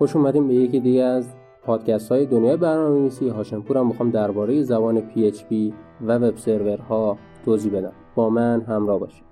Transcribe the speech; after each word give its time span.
خوش 0.00 0.16
اومدیم 0.16 0.48
به 0.48 0.54
یکی 0.54 0.80
دیگه 0.80 1.02
از 1.02 1.34
پادکست 1.62 2.12
های 2.12 2.26
دنیای 2.26 2.56
برنامه 2.56 2.98
نویسی 2.98 3.28
هاشمپورم 3.28 3.86
می‌خوام 3.86 4.10
درباره 4.10 4.62
زبان 4.62 5.02
PHP 5.10 5.72
و 6.06 6.18
وب 6.18 6.36
سرورها 6.36 7.18
توضیح 7.44 7.72
بدم. 7.72 7.92
با 8.14 8.30
من 8.30 8.60
همراه 8.60 9.00
باشید. 9.00 9.29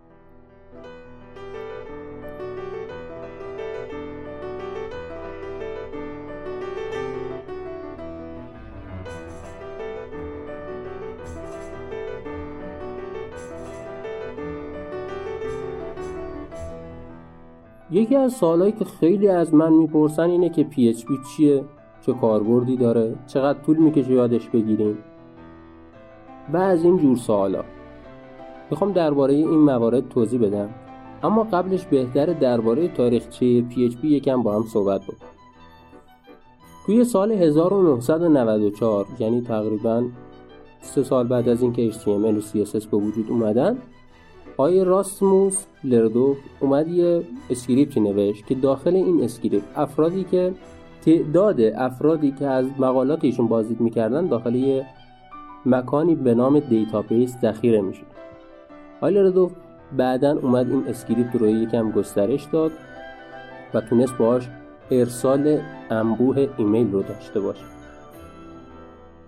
یکی 17.91 18.17
از 18.17 18.33
سوالایی 18.33 18.73
که 18.73 18.85
خیلی 18.85 19.29
از 19.29 19.55
من 19.55 19.73
می‌پرسن 19.73 20.31
اینه 20.31 20.49
که 20.49 20.67
PHP 20.73 21.07
چیه؟ 21.29 21.65
چه 22.07 22.13
کاربردی 22.13 22.77
داره؟ 22.77 23.15
چقدر 23.27 23.59
طول 23.59 23.77
می‌کشه 23.77 24.13
یادش 24.13 24.49
بگیریم؟ 24.49 24.99
و 26.53 26.57
از 26.57 26.85
این 26.85 26.97
جور 26.97 27.17
سوالا. 27.17 27.65
می‌خوام 28.71 28.93
درباره 28.93 29.35
این 29.35 29.59
موارد 29.59 30.09
توضیح 30.09 30.41
بدم. 30.41 30.69
اما 31.23 31.43
قبلش 31.43 31.87
بهتر 31.87 32.27
درباره 32.27 32.89
تاریخچه 32.89 33.65
PHP 33.71 34.05
یکم 34.05 34.43
با 34.43 34.57
هم 34.57 34.63
صحبت 34.63 35.03
بکنم 35.03 35.29
توی 36.87 37.05
سال 37.05 37.33
1994 37.33 39.07
یعنی 39.19 39.41
تقریبا 39.41 40.05
سه 40.81 41.03
سال 41.03 41.27
بعد 41.27 41.49
از 41.49 41.63
اینکه 41.63 41.91
HTML 41.91 42.07
و 42.07 42.41
CSS 42.41 42.87
به 42.87 42.97
وجود 42.97 43.31
اومدن 43.31 43.79
آقای 44.59 44.85
راسموس 44.85 45.65
لردورف 45.85 46.37
اومد 46.61 46.89
یه 46.89 47.23
script 47.51 47.94
ی 47.94 48.01
نوشت 48.01 48.47
که 48.47 48.55
داخل 48.55 48.97
این 48.97 49.25
script 49.25 49.65
افرادی 49.77 50.25
که 50.25 50.53
تعداد 51.05 51.61
افرادی 51.61 52.33
که 52.33 52.47
از 52.47 52.67
مقالات 52.79 53.25
ایشون 53.25 53.47
بازدید 53.47 53.81
می‌کردن 53.81 54.27
داخل 54.27 54.55
یه 54.55 54.87
مکانی 55.67 56.15
به 56.15 56.35
نام 56.35 56.61
database 56.61 57.37
ذخیره 57.43 57.81
می‌شد. 57.81 58.07
آقای 58.97 59.15
لردورف 59.15 59.51
بعدا 59.97 60.39
اومد 60.39 60.71
این 60.71 60.85
script 60.89 61.37
رو 61.37 61.49
یکم 61.49 61.91
گسترش 61.91 62.45
داد 62.45 62.73
و 63.75 63.81
تونست 63.81 64.17
باش 64.17 64.49
ارسال 64.91 65.61
انبوه 65.91 66.49
ایمیل 66.57 66.93
رو 66.93 67.03
داشته 67.03 67.41
باشه. 67.41 67.78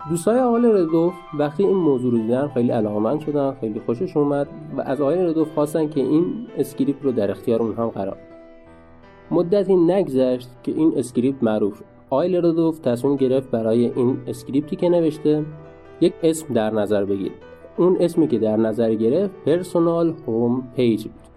دوستای 0.09 0.39
آقای 0.39 0.61
لردورف 0.61 1.13
وقتی 1.39 1.63
این 1.63 1.77
موضوع 1.77 2.11
رو 2.11 2.17
دیدن 2.17 2.47
خیلی 2.47 2.71
علاقمند 2.71 3.19
شدن 3.19 3.55
خیلی 3.61 3.79
خوشش 3.79 4.17
اومد 4.17 4.47
و 4.77 4.81
از 4.81 5.01
آقای 5.01 5.25
لردورف 5.25 5.53
خواستن 5.53 5.89
که 5.89 5.99
این 5.99 6.47
script 6.57 7.03
رو 7.03 7.11
در 7.11 7.31
اختیار 7.31 7.61
اونها 7.61 7.89
قرار 7.89 8.17
مدتی 9.31 9.75
نگذشت 9.75 10.49
که 10.63 10.71
این 10.71 10.93
script 10.97 11.43
معروف 11.43 11.77
شد. 11.77 11.85
آقای 12.09 12.37
لردورف 12.37 12.79
تصمیم 12.79 13.15
گرفت 13.15 13.51
برای 13.51 13.91
این 13.95 14.17
script 14.27 14.68
ی 14.68 14.75
که 14.75 14.89
نوشته 14.89 15.45
یک 16.01 16.13
اسم 16.23 16.53
در 16.53 16.73
نظر 16.73 17.05
بگیرد 17.05 17.35
اون 17.77 17.97
اسمی 17.99 18.27
که 18.27 18.39
در 18.39 18.57
نظر 18.57 18.93
گرفت 18.93 19.33
Personal 19.45 20.13
Home 20.27 20.71
Page 20.75 21.03
بود. 21.03 21.30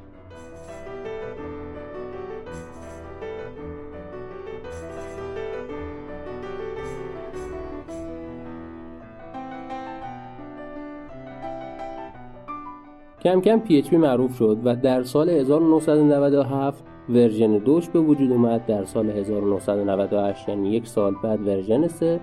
کم 13.24 13.40
کم 13.40 13.62
PHP 13.68 13.92
معروف 13.92 14.36
شد 14.36 14.58
و 14.64 14.76
در 14.76 15.02
سال 15.02 15.30
1997 15.30 16.84
ورژن 17.08 17.58
دوش 17.58 17.88
به 17.88 18.00
وجود 18.00 18.32
اومد. 18.32 18.66
در 18.66 18.84
سال 18.84 19.10
1998 19.10 20.48
یعنی 20.48 20.72
یک 20.72 20.86
سال 20.86 21.14
بعد 21.22 21.46
ورژن 21.46 21.88
3 21.88 22.20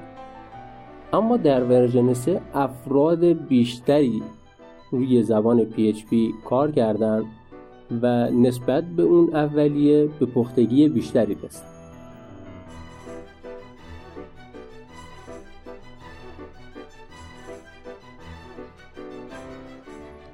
اما 1.13 1.37
در 1.37 1.63
ورژن 1.63 2.13
3 2.13 2.41
افراد 2.53 3.25
بیشتری 3.25 4.23
روی 4.91 5.23
زبان 5.23 5.65
PHP 5.65 6.15
کار 6.45 6.71
کردند 6.71 7.23
و 8.01 8.29
نسبت 8.29 8.83
به 8.83 9.03
اون 9.03 9.35
اولیه 9.35 10.09
به 10.19 10.25
پختگی 10.25 10.89
بیشتری 10.89 11.37
رسید. 11.43 11.70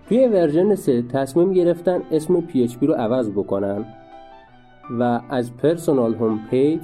توی 0.09 0.27
ورژن 0.27 0.75
3 0.75 1.01
تصمیم 1.01 1.53
گرفتن 1.53 2.01
اسم 2.11 2.41
PHP 2.41 2.77
رو 2.81 2.93
عوض 2.93 3.29
بکنن 3.29 3.85
و 4.99 5.21
از 5.29 5.57
Personal 5.57 6.15
Home 6.15 6.39
Page 6.49 6.81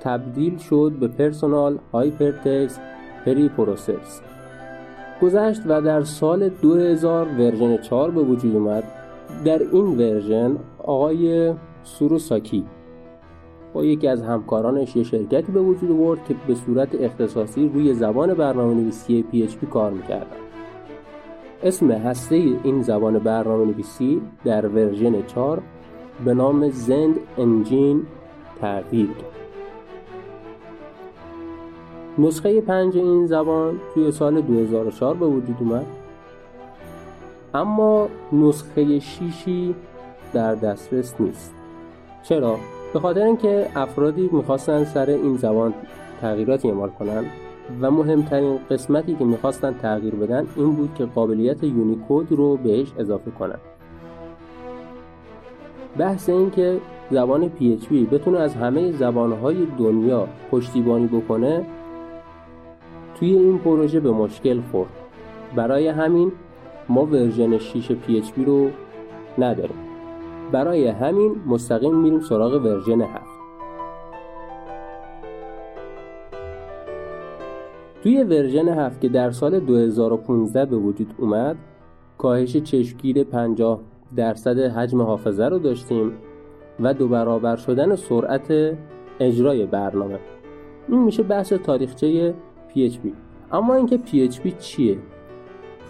تبدیل 0.00 0.58
شد 0.58 0.92
به 1.00 1.08
Personal 1.08 1.78
Hypertext 1.92 2.78
Preprocessor 3.26 4.20
گذشت 5.22 5.62
و 5.66 5.80
در 5.80 6.02
سال 6.02 6.48
2000 6.48 7.26
ورژن 7.26 7.76
4 7.76 8.10
به 8.10 8.22
وجود 8.22 8.56
اومد. 8.56 8.84
در 9.44 9.62
این 9.72 9.98
ورژن 9.98 10.56
آقای 10.78 11.54
سوراسکی 12.18 12.64
با 13.72 13.84
یکی 13.84 14.08
از 14.08 14.22
همکارانش 14.22 14.96
یه 14.96 15.02
شرکتی 15.02 15.52
به 15.52 15.60
وجود 15.60 15.90
آورد 15.90 16.24
که 16.28 16.34
به 16.46 16.54
صورت 16.54 16.94
اختصاصی 16.94 17.68
روی 17.74 17.94
زبان 17.94 18.34
برنامه 18.34 18.74
نویسی 18.74 19.24
PHP 19.32 19.66
کار 19.70 19.90
می‌کردن 19.92 20.47
اسم 21.62 21.90
هسته 21.90 22.34
این 22.34 22.82
زبان 22.82 23.18
برنامه 23.18 23.64
نویسی 23.64 24.22
در 24.44 24.66
ورژن 24.66 25.26
4 25.26 25.62
به 26.24 26.34
نام 26.34 26.68
زند 26.68 27.14
انجین 27.38 28.02
تغییر. 28.60 29.08
نسخه 32.18 32.60
پنج 32.60 32.96
این 32.96 33.26
زبان 33.26 33.80
توی 33.94 34.12
سال 34.12 34.40
2004 34.40 35.14
به 35.14 35.26
وجود 35.26 35.56
اومد. 35.60 35.86
اما 37.54 38.08
نسخه 38.32 38.98
شیشی 38.98 39.74
در 40.32 40.54
دسترس 40.54 41.14
نیست. 41.20 41.54
چرا؟ 42.22 42.56
به 42.92 43.00
خاطر 43.00 43.22
اینکه 43.22 43.68
افرادی 43.74 44.28
می‌خواستن 44.32 44.84
سر 44.84 45.10
این 45.10 45.36
زبان 45.36 45.74
تغییراتی 46.20 46.68
اعمال 46.68 46.90
کنن. 46.90 47.24
و 47.80 47.90
مهمترین 47.90 48.58
قسمتی 48.70 49.14
که 49.14 49.24
می‌خواستن 49.24 49.74
تغییر 49.74 50.14
بدن 50.14 50.46
این 50.56 50.72
بود 50.72 50.94
که 50.94 51.04
قابلیت 51.04 51.64
یونیکود 51.64 52.32
رو 52.32 52.56
بهش 52.56 52.92
اضافه 52.98 53.30
کنن. 53.30 53.58
بحث 55.98 56.28
این 56.28 56.50
که 56.50 56.80
زبان 57.10 57.50
PHP 57.60 57.92
بتونه 57.92 58.38
از 58.38 58.54
همه 58.54 58.92
زبانهای 58.92 59.66
دنیا 59.78 60.28
پشتیبانی 60.50 61.06
بکنه 61.06 61.66
توی 63.14 63.32
این 63.32 63.58
پروژه 63.58 64.00
به 64.00 64.10
مشکل 64.10 64.60
خورد. 64.60 64.90
برای 65.56 65.88
همین 65.88 66.32
ما 66.88 67.04
ورژن 67.06 67.58
6 67.58 67.92
PHP 67.92 68.46
رو 68.46 68.70
نداریم. 69.38 69.78
برای 70.52 70.88
همین 70.88 71.36
مستقیم 71.46 71.94
میریم 71.94 72.20
سراغ 72.20 72.52
ورژن 72.64 73.00
7 73.00 73.37
توی 78.08 78.24
ورژن 78.24 78.68
7 78.68 79.00
که 79.00 79.08
در 79.08 79.30
سال 79.30 79.60
2015 79.60 80.64
به 80.64 80.76
وجود 80.76 81.14
اومد 81.18 81.56
کاهش 82.18 82.56
چشمگیر 82.56 83.24
50 83.24 83.80
درصد 84.16 84.58
حجم 84.58 85.02
حافظه 85.02 85.44
رو 85.44 85.58
داشتیم 85.58 86.12
و 86.80 86.94
دو 86.94 87.08
برابر 87.08 87.56
شدن 87.56 87.96
سرعت 87.96 88.76
اجرای 89.20 89.66
برنامه. 89.66 90.18
این 90.88 91.02
میشه 91.02 91.22
بحث 91.22 91.52
تاریخچه 91.52 92.34
PHP 92.74 93.08
اما 93.52 93.74
اینکه 93.74 93.98
PHP 94.06 94.58
چیه؟ 94.58 94.98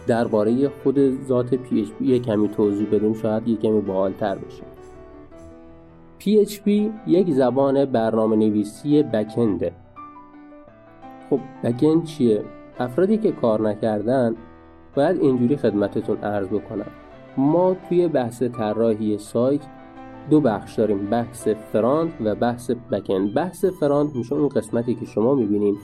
درباره 0.07 0.69
خود 0.69 1.25
ذات 1.27 1.55
PHP 1.55 2.03
یه 2.03 2.19
کمی 2.19 2.49
توضیح 2.49 2.87
بدیم 2.93 3.15
شاید 3.15 3.49
یه 3.49 3.57
کمی 3.57 3.81
باحالتر 3.81 4.39
بشه. 4.39 4.63
PHP 6.21 6.69
یک 7.07 7.33
زبان 7.33 7.85
برنامه 7.85 8.37
نویسی 8.37 9.03
بکنده 9.03 9.73
خب 11.31 11.41
بکند 11.65 12.05
چیه؟ 12.05 12.45
افرادی 12.79 13.19
که 13.19 13.33
کار 13.33 13.69
نکردن 13.69 14.35
باید 14.97 15.21
اینجوری 15.21 15.57
خدمتتون 15.57 16.17
عرض 16.17 16.47
بکنم. 16.47 16.87
ما 17.37 17.77
توی 17.89 18.09
بحث 18.09 18.43
طراحی 18.43 19.19
سایت 19.19 19.61
دو 20.31 20.41
بخش 20.41 20.75
داریم 20.75 21.07
بحث 21.11 21.49
فرانت 21.49 22.13
و 22.25 22.35
بحث 22.35 22.71
بکند. 22.71 23.35
بحث 23.35 23.65
فرانت 23.65 24.17
میشه 24.17 24.35
اون 24.35 24.49
قسمتی 24.49 24.95
که 24.95 25.07
شما 25.07 25.35
می‌بینین 25.35 25.77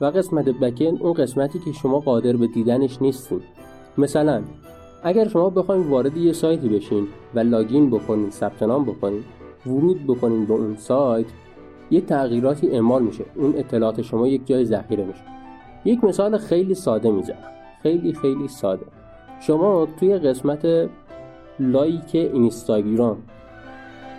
و 0.00 0.04
قسمت 0.04 0.44
بکند 0.44 1.02
اون 1.02 1.12
قسمتی 1.12 1.58
که 1.58 1.72
شما 1.72 1.98
قادر 1.98 2.36
به 2.36 2.46
دیدنش 2.46 3.02
نیستین. 3.02 3.40
مثلا 3.98 4.42
اگر 5.02 5.28
شما 5.28 5.50
بخواید 5.50 5.86
وارد 5.86 6.16
یه 6.16 6.32
سایتی 6.32 6.68
بشین 6.68 7.06
و 7.34 7.40
لاگین 7.40 7.90
بکنین 7.90 8.30
ثبت 8.30 8.62
نام 8.62 8.84
بکنین 8.84 9.24
ورود 9.66 10.06
بکنین 10.06 10.44
به 10.44 10.52
اون 10.52 10.76
سایت 10.76 11.26
یه 11.90 12.00
تغییراتی 12.00 12.68
اعمال 12.68 13.02
میشه. 13.02 13.24
اون 13.34 13.54
اطلاعات 13.56 14.02
شما 14.02 14.28
یک 14.28 14.46
جای 14.46 14.64
ذخیره 14.64 15.04
میشه. 15.04 15.22
یک 15.84 16.04
مثال 16.04 16.38
خیلی 16.38 16.74
ساده 16.74 17.10
می‌زنم. 17.10 17.36
خیلی 17.82 18.12
خیلی 18.12 18.48
ساده. 18.48 18.86
شما 19.40 19.88
توی 20.00 20.18
قسمت 20.18 20.88
لایک 21.60 22.14
اینستاگرام 22.14 23.16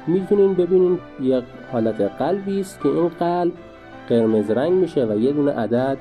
می‌تونین 0.07 0.53
ببینین 0.53 0.99
یک 1.21 1.43
حالت 1.71 2.01
قلبی 2.01 2.59
است 2.59 2.81
که 2.81 2.89
این 2.89 3.07
قلب 3.07 3.53
قرمز 4.09 4.51
رنگ 4.51 4.73
میشه 4.73 5.05
و 5.05 5.19
یه 5.19 5.31
دونه 5.31 5.51
عدد 5.51 5.97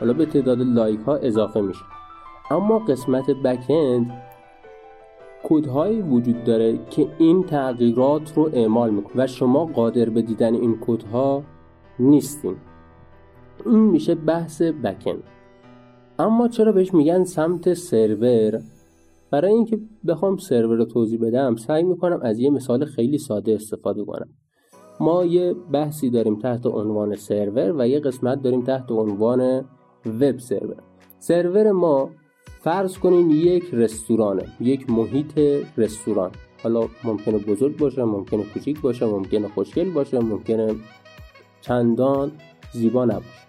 حالا 0.00 0.12
به 0.12 0.26
تعداد 0.26 0.58
لایک 0.60 1.00
ها 1.00 1.16
اضافه 1.16 1.60
میشه. 1.60 1.84
اما 2.50 2.78
قسمت 2.78 3.30
بکند 3.30 4.23
کودهایی 5.44 6.02
وجود 6.02 6.44
داره 6.44 6.78
که 6.90 7.08
این 7.18 7.42
تغییرات 7.42 8.32
رو 8.36 8.50
اعمال 8.52 8.90
می‌کنه 8.90 9.24
و 9.24 9.26
شما 9.26 9.64
قادر 9.64 10.10
به 10.10 10.22
دیدن 10.22 10.54
این 10.54 10.78
کودها 10.78 11.42
نیستین. 11.98 12.56
این 13.66 13.78
میشه 13.78 14.14
بحث 14.14 14.62
بکند 14.62 15.22
اما 16.18 16.48
چرا 16.48 16.72
بهش 16.72 16.94
میگن 16.94 17.24
سمت 17.24 17.74
سرور؟ 17.74 18.60
برای 19.30 19.52
اینکه 19.52 19.78
بخوام 20.06 20.36
سرور 20.36 20.76
رو 20.76 20.84
توضیح 20.84 21.20
بدم 21.20 21.56
سعی 21.56 21.82
می‌کنم 21.82 22.20
از 22.22 22.38
یه 22.38 22.50
مثال 22.50 22.84
خیلی 22.84 23.18
ساده 23.18 23.54
استفاده 23.54 24.04
کنم. 24.04 24.28
ما 25.00 25.24
یه 25.24 25.54
بحثی 25.72 26.10
داریم 26.10 26.38
تحت 26.38 26.66
عنوان 26.66 27.16
سرور 27.16 27.74
و 27.78 27.88
یه 27.88 28.00
قسمت 28.00 28.42
داریم 28.42 28.62
تحت 28.62 28.90
عنوان 28.90 29.64
وب 30.20 30.38
سرور. 30.38 30.76
سرور 31.18 31.70
ما 31.70 32.10
فرض 32.64 32.98
کنین 32.98 33.30
یک 33.30 33.64
رستورانه 33.72 34.42
یک 34.60 34.90
محیط 34.90 35.38
رستوران. 35.76 36.30
حالا 36.62 36.88
ممکنه 37.04 37.38
بزرگ 37.38 37.76
باشه 37.76 38.04
ممکنه 38.04 38.44
کوچیک 38.44 38.80
باشه 38.80 39.06
ممکنه 39.06 39.48
خوشگل 39.48 39.90
باشه 39.90 40.18
ممکنه 40.18 40.74
چندان 41.60 42.32
زیبا 42.72 43.04
نباشه. 43.04 43.44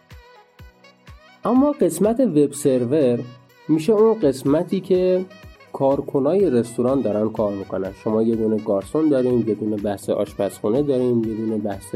اما 1.46 1.72
قسمت 1.72 2.20
وب 2.20 2.52
سرور 2.52 3.20
میشه 3.68 3.94
اون 3.94 4.20
قسمتی 4.20 4.80
که 4.80 5.26
کارکنای 5.74 6.50
رستوران 6.50 7.02
دارن 7.02 7.30
کار 7.30 7.54
می‌کنن. 7.54 7.92
شما 8.04 8.24
یه 8.24 8.36
دونه 8.36 8.58
گارسون 8.58 9.10
دارین 9.10 9.48
یه 9.48 9.54
دونه 9.56 9.76
بحث 9.76 10.10
آشپزخونه 10.10 10.82
دارین 10.82 11.24
یه 11.24 11.34
دونه 11.34 11.58
بحث 11.58 11.96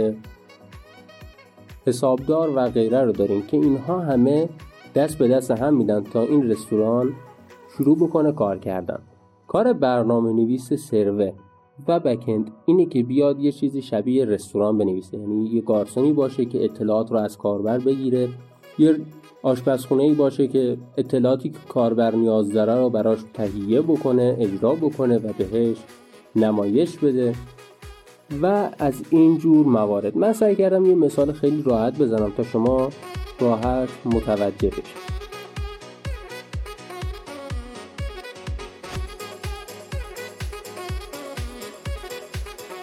حسابدار 1.88 2.51
و 2.56 2.69
غیره 2.69 3.01
رو 3.01 3.12
دارین 3.12 3.48
که 3.48 3.57
اینها 3.57 4.00
همه 4.00 4.50
دست 4.95 5.18
به 5.18 5.27
دست 5.27 5.51
هم 5.51 5.75
میدن 5.75 6.03
تا 6.03 6.21
این 6.21 6.50
رستوران 6.50 7.13
شروع 7.77 7.97
بکنه 7.97 8.31
کار 8.31 8.57
کردن. 8.57 9.00
کار 9.47 9.74
برنامه 9.74 10.33
نویس 10.33 10.74
سرور 10.74 11.33
و 11.88 12.00
بکند 12.00 12.51
اینه 12.65 12.86
که 12.86 13.03
بیاد 13.03 13.39
یه 13.39 13.51
چیزی 13.51 13.81
شبیه 13.81 14.25
رستوران 14.25 14.77
بنویسه. 14.77 15.18
یعنی 15.18 15.45
یه 15.45 15.62
گارسونی 15.62 16.13
باشه 16.13 16.45
که 16.45 16.63
اطلاعات 16.63 17.12
رو 17.12 17.18
از 17.18 17.38
کاربر 17.38 17.77
بگیره 17.77 18.30
یه 18.80 18.97
آشپزخونه 19.44 20.03
ای 20.03 20.13
باشه 20.13 20.47
که 20.47 20.77
اطلاعاتی 20.97 21.50
که 21.50 21.57
کاربر 21.69 22.15
نیاز 22.15 22.53
داره 22.53 22.75
رو 22.75 22.89
براش 22.89 23.19
تهیه 23.33 23.81
بکنه 23.81 24.36
اجرا 24.39 24.75
بکنه 24.75 25.18
و 25.18 25.33
بهش 25.38 25.77
نمایش 26.36 26.97
بده 26.97 27.33
و 28.41 28.69
از 28.80 29.03
این 29.09 29.38
جور 29.38 29.65
موارد. 29.65 30.18
من 30.18 30.33
سعی 30.33 30.56
کردم 30.56 30.86
یه 30.86 30.95
مثال 30.95 31.31
خیلی 31.31 31.62
راحت 31.62 31.97
بزنم 31.97 32.31
تا 32.38 32.44
شما 32.44 32.89
راحت 33.39 33.89
متوجه 34.06 34.69
بشید 34.69 35.09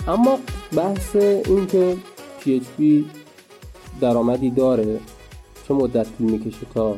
اما 0.09 0.39
بحث 0.77 1.17
این 1.17 1.67
که 1.67 1.97
PHP 2.41 2.83
درآمدی 4.01 4.51
داره 4.51 5.01
چه 5.69 5.75
مدت 5.75 6.07
طول 6.19 6.31
می‌کشه 6.31 6.67
تا 6.75 6.97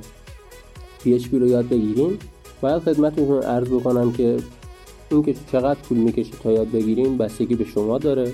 PHP 1.04 1.32
رو 1.32 1.46
یاد 1.46 1.68
بگیریم؟ 1.68 2.18
باید 2.60 2.82
خدمتتون 2.82 3.42
عرض 3.42 3.68
بکنم 3.68 4.12
که 4.12 4.36
اینکه 5.10 5.34
چقدر 5.52 5.80
طول 5.88 5.98
می‌کشه 5.98 6.32
تا 6.42 6.52
یاد 6.52 6.70
بگیریم 6.70 7.16
بستگی 7.16 7.54
به 7.54 7.64
شما 7.64 7.98
داره. 7.98 8.32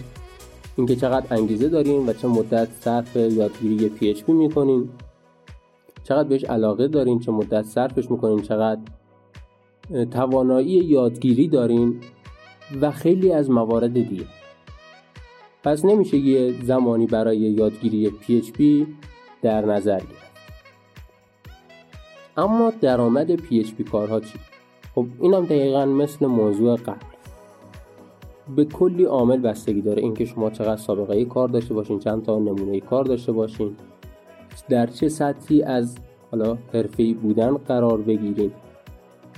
اینکه 0.77 0.97
چقدر 0.97 1.27
انگیزه 1.31 1.69
دارین 1.69 2.07
و 2.07 2.13
چه 2.13 2.29
مدت 2.29 2.69
صرف 2.81 3.17
یادگیری 3.17 3.91
PHP 4.01 4.29
می‌کنین 4.29 4.89
چقدر 6.05 6.29
بهش 6.29 6.45
علاقه 6.45 6.89
دارین 6.89 7.19
چه 7.19 7.33
مدت 7.33 7.63
صرفش 7.63 8.11
می‌کنین 8.11 8.43
چقدر 8.43 8.81
توانایی 10.11 10.71
یادگیری 10.71 11.49
دارین 11.49 12.01
و 12.81 12.91
خیلی 12.91 13.33
از 13.33 13.51
موارد 13.51 13.93
دیگه. 13.93 14.25
پس 15.65 15.85
نمیشه 15.85 16.17
یه 16.17 16.63
زمانی 16.63 17.07
برای 17.07 17.37
یادگیری 17.37 18.13
PHP 18.23 18.87
در 19.43 19.65
نظر 19.65 19.99
گرفت. 19.99 20.35
اما 22.37 22.73
درآمد 22.81 23.37
PHP 23.37 23.91
کارها 23.91 24.21
چی؟ 24.21 24.39
خب 24.95 25.07
اینم 25.21 25.45
دقیقا 25.45 25.85
مثل 25.85 26.27
موضوع 26.27 26.77
قبل. 26.77 26.97
به 28.57 28.65
کلی 28.65 29.05
عامل 29.05 29.41
بستگی 29.41 29.83
داره 29.83 30.03
اینکه 30.03 30.25
شما 30.25 30.51
چقدر 30.51 30.77
سابقه 30.77 31.25
کار 31.25 31.49
داشته 31.49 31.75
باشین 31.75 31.99
چند 31.99 32.23
تا 32.23 32.39
نمونه 32.39 32.81
کار 32.81 33.05
داشته 33.05 33.33
باشین. 33.33 33.77
در 34.69 34.87
چه 34.87 35.09
سطحی 35.09 35.63
از 35.63 35.97
حالا 36.31 36.59
حرفه‌ای 36.73 37.15
بودن 37.15 37.55
قرار 37.55 37.99
بگیرین 37.99 38.51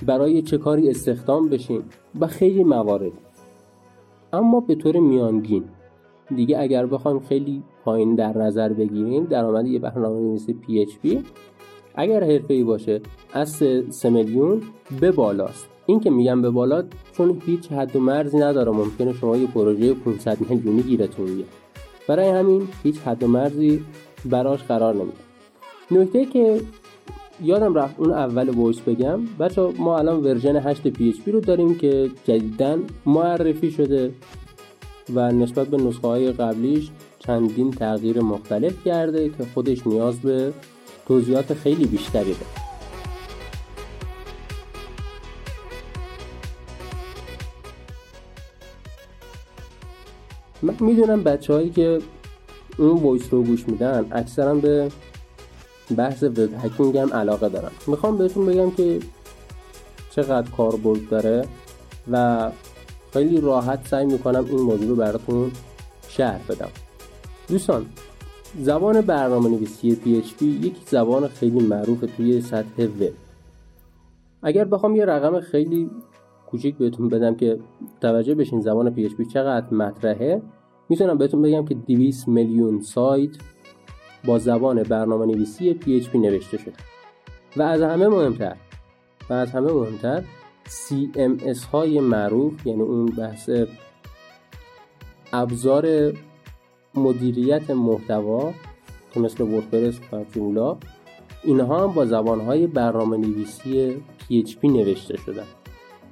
برای 0.05 0.41
چه 0.41 0.57
کاری 0.57 0.89
استخدام 0.89 1.49
بشین 1.49 1.81
و 2.19 2.27
خیلی 2.27 2.63
موارد. 2.63 3.11
اما 4.33 4.59
به 4.59 4.75
طور 4.75 4.99
میانگین. 4.99 5.63
دیگه 6.35 6.59
اگر 6.59 6.85
بخوایم 6.85 7.19
خیلی 7.19 7.63
پایین 7.85 8.15
در 8.15 8.37
نظر 8.37 8.73
بگیریم 8.73 9.23
درآمد 9.23 9.67
یه 9.67 9.79
برنامه 9.79 10.19
نویس 10.19 10.49
PHP 10.49 11.17
اگر 11.95 12.23
حرفه‌ای 12.23 12.63
باشه 12.63 13.01
از 13.33 13.63
3 13.89 14.09
میلیون 14.09 14.61
به 14.99 15.11
بالاست. 15.11 15.67
این 15.85 15.99
که 15.99 16.09
میگم 16.09 16.41
به 16.41 16.49
بالا 16.49 16.83
چون 17.11 17.41
هیچ 17.45 17.71
حد 17.71 17.95
و 17.95 17.99
مرزی 17.99 18.37
نداره. 18.37 18.71
ممکنه 18.71 19.13
شما 19.13 19.37
یه 19.37 19.47
پروژه 19.47 19.93
500 19.93 20.37
میلیونی 20.49 20.81
گیرتون 20.81 21.25
بیاد. 21.25 21.47
برای 22.07 22.29
همین 22.29 22.67
هیچ 22.83 22.99
حد 22.99 23.23
و 23.23 23.27
مرزی 23.27 23.83
براش 24.25 24.63
قرار 24.63 24.95
نمیده 24.95 25.17
نکته 25.91 26.25
که 26.25 26.61
یادم 27.43 27.75
رفت 27.75 27.99
اون 27.99 28.11
اول 28.11 28.49
voice 28.49 28.79
بگم 28.79 29.19
بچه 29.39 29.66
ها 29.66 29.73
ما 29.77 29.97
الان 29.97 30.23
ورژن 30.23 30.55
8 30.55 30.89
PHP 30.89 31.27
رو 31.27 31.39
داریم 31.39 31.77
که 31.77 32.09
جدیدا 32.23 32.79
معرفی 33.05 33.71
شده 33.71 34.11
و 35.13 35.31
نسبت 35.31 35.67
به 35.67 35.77
نسخه 35.77 36.07
های 36.07 36.31
قبلیش 36.31 36.89
چندین 37.19 37.71
تغییر 37.71 38.21
مختلف 38.21 38.83
کرده 38.85 39.29
که 39.29 39.45
خودش 39.53 39.87
نیاز 39.87 40.19
به 40.19 40.53
توضیحات 41.07 41.53
خیلی 41.53 41.85
بیشتری 41.85 42.33
داره. 42.33 42.67
من 50.61 50.75
می‌دونم 50.79 51.23
بچه 51.23 51.53
هایی 51.53 51.69
که 51.69 51.99
اون 52.77 53.03
voice 53.03 53.33
رو 53.33 53.43
گوش 53.43 53.67
میدن 53.67 54.07
اکثرا 54.11 54.55
به 54.55 54.91
بحث 55.97 56.23
web 56.23 56.49
hacking 56.63 56.97
هم 56.97 57.13
علاقه 57.13 57.49
دارن 57.49 57.71
می‌خوام 57.87 58.17
بهتون 58.17 58.45
بگم 58.45 58.71
که 58.71 58.99
چقدر 60.11 60.51
کاربرد 60.51 61.09
داره 61.09 61.45
و 62.11 62.51
خیلی 63.13 63.41
راحت 63.41 63.87
سعی 63.87 64.05
می‌کنم 64.05 64.45
این 64.45 64.59
موضوع 64.59 64.87
رو 64.87 64.95
براتون 64.95 65.51
شرح 66.09 66.41
بدم. 66.49 66.69
دوستان 67.47 67.85
زبان 68.59 69.01
برنامه 69.01 69.49
نویسی 69.49 69.95
PHP 69.95 70.41
یک 70.41 70.75
زبان 70.85 71.27
خیلی 71.27 71.59
معروف 71.59 72.03
توی 72.17 72.41
سطح 72.41 72.83
وب 72.83 73.13
اگر 74.43 74.65
بخوام 74.65 74.95
یه 74.95 75.05
رقم 75.05 75.39
خیلی 75.39 75.89
کوچیک 76.47 76.77
بهتون 76.77 77.09
بدم 77.09 77.35
که 77.35 77.59
توجه 78.01 78.35
بشین 78.35 78.61
زبان 78.61 78.95
PHP 78.95 79.33
چقدر 79.33 79.73
مطرحه 79.73 80.41
می‌تونم 80.89 81.17
بهتون 81.17 81.41
بگم 81.41 81.65
که 81.65 81.75
200 81.75 82.27
میلیون 82.27 82.81
سایت 82.81 83.29
با 84.25 84.39
زبان 84.39 84.83
برنامه 84.83 85.25
نویسی 85.25 85.73
PHP 85.73 86.15
نوشته 86.15 86.57
شده. 86.57 86.73
و 87.57 87.61
از 87.61 87.81
همه 87.81 88.07
مهمتر 88.07 88.55
و 89.29 89.33
از 89.33 89.51
همه 89.51 89.71
مهمتر 89.71 90.23
CMS 90.67 91.63
های 91.71 91.99
معروف 91.99 92.67
یعنی 92.67 92.81
اون 92.81 93.05
بحث 93.05 93.49
ابزار 95.33 96.13
مدیریت 96.95 97.71
محتوا 97.71 98.53
که 99.13 99.19
مثل 99.19 99.43
وردپرس 99.43 99.99
و 100.11 100.23
جولا 100.31 100.77
اینها 101.43 101.83
هم 101.83 101.93
با 101.93 102.05
زبان 102.05 102.41
های 102.41 102.67
برنامه 102.67 103.17
نویسی 103.17 104.03
PHP 104.19 104.65
نوشته 104.65 105.17
شدن. 105.17 105.45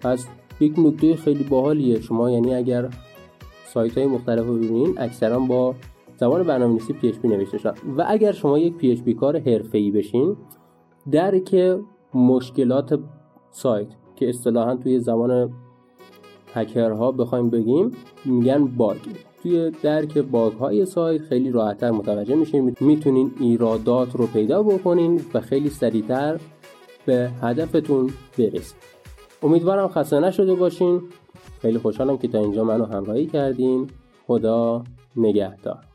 پس 0.02 0.28
یک 0.60 0.74
نکته 0.78 1.16
خیلی 1.16 1.44
باحالیه 1.44 2.02
شما 2.02 2.32
یعنی 2.32 2.56
اگر 2.56 2.90
سایت 3.76 3.98
های 3.98 4.08
مختلف 4.08 4.46
رو 4.46 4.54
ببینید 4.54 4.96
اکثرا 4.98 5.40
با 5.40 5.76
زبان 6.18 6.44
برنامه 6.44 6.72
نویسی 6.72 6.96
PHP 7.02 7.26
نوشته 7.26 7.58
شدن 7.58 7.74
و 7.98 8.06
اگر 8.08 8.32
شما 8.32 8.60
یک 8.60 8.74
PHP 8.80 9.10
کار 9.10 9.40
حرفه‌ای 9.40 9.92
بشین 9.92 10.36
درک 11.12 11.80
مشکلات 12.14 13.00
سایت 13.52 13.88
که 14.16 14.30
اصطلاحا 14.30 14.76
توی 14.76 15.00
زبان 15.00 15.54
هکرها 16.54 17.12
بخوایم 17.12 17.50
بگیم 17.50 17.92
میگن 18.26 18.66
باگ. 18.66 18.98
توی 19.44 19.72
درک 19.82 20.18
باگ 20.18 20.54
های 20.54 20.86
سایت 20.86 21.22
خیلی 21.22 21.52
راحتتر 21.52 21.92
متوجه 21.92 22.36
میشین 22.36 22.76
می‌تونین 22.80 23.32
ایرادات 23.40 24.16
رو 24.16 24.28
پیدا 24.28 24.64
بکنین 24.64 25.22
و 25.34 25.42
خیلی 25.42 25.70
سریعتر 25.70 26.40
به 27.06 27.32
هدفتون 27.42 28.10
برسید. 28.38 28.76
امیدوارم 29.44 29.88
خسته 29.88 30.20
نشده 30.20 30.56
باشین. 30.56 31.02
خیلی 31.62 31.78
خوشحالم 31.78 32.18
که 32.18 32.28
تا 32.28 32.40
اینجا 32.40 32.64
منو 32.64 32.86
همراهی 32.86 33.26
کردین. 33.26 33.90
خدا 34.28 34.84
نگهدار. 35.16 35.95